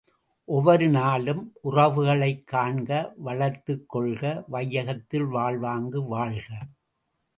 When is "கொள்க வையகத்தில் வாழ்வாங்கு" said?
3.89-6.03